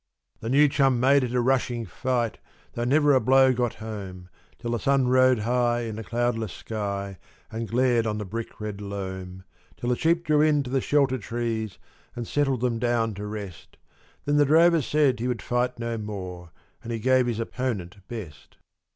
[0.39, 2.39] The new chum made it a rushing fight,
[2.73, 7.19] though never a blow got home, Till the sun rode high in the cloudless sky
[7.51, 9.43] and glared on the brick red loam,
[9.77, 11.77] Till the sheep drew in to the shelter trees
[12.15, 13.77] and settled them down to rest,
[14.25, 16.49] Then the drover said he would fight no more,
[16.81, 18.57] and he gave his opponent best.